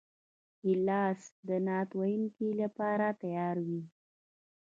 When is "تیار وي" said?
3.21-3.81